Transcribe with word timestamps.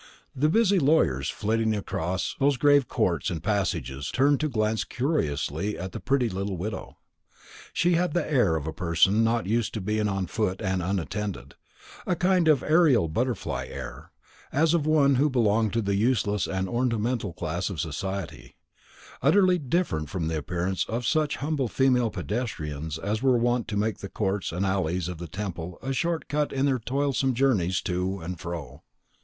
The 0.35 0.49
busy 0.49 0.79
lawyers 0.79 1.29
flitting 1.29 1.75
across 1.75 2.35
those 2.39 2.57
grave 2.57 2.87
courts 2.87 3.29
and 3.29 3.43
passages 3.43 4.09
turned 4.09 4.39
to 4.39 4.49
glance 4.49 4.83
curiously 4.83 5.77
at 5.77 5.91
the 5.91 5.99
pretty 5.99 6.27
little 6.27 6.57
widow. 6.57 6.97
She 7.71 7.91
had 7.93 8.15
the 8.15 8.27
air 8.27 8.55
of 8.55 8.65
a 8.65 8.73
person 8.73 9.23
not 9.23 9.45
used 9.45 9.75
to 9.75 9.79
be 9.79 10.01
on 10.01 10.25
foot 10.25 10.59
and 10.59 10.81
unattended 10.81 11.53
a 12.07 12.15
kind 12.15 12.47
of 12.47 12.63
aerial 12.63 13.09
butterfly 13.09 13.67
air, 13.69 14.11
as 14.51 14.73
of 14.73 14.87
one 14.87 15.17
who 15.21 15.29
belonged 15.29 15.71
to 15.73 15.83
the 15.83 15.93
useless 15.93 16.47
and 16.47 16.67
ornamental 16.67 17.31
class 17.31 17.69
of 17.69 17.79
society; 17.79 18.55
utterly 19.21 19.59
different 19.59 20.09
from 20.09 20.27
the 20.29 20.37
appearance 20.39 20.83
of 20.89 21.05
such 21.05 21.35
humble 21.35 21.67
female 21.67 22.09
pedestrians 22.09 22.97
as 22.97 23.21
were 23.21 23.37
wont 23.37 23.67
to 23.67 23.77
make 23.77 23.99
the 23.99 24.09
courts 24.09 24.51
and 24.51 24.65
alleys 24.65 25.07
of 25.07 25.19
the 25.19 25.27
Temple 25.27 25.77
a 25.79 25.93
short 25.93 26.27
cut 26.27 26.51
in 26.51 26.65
their 26.65 26.79
toilsome 26.79 27.35
journeys 27.35 27.81
to 27.81 28.19
and 28.19 28.39
fro. 28.39 28.81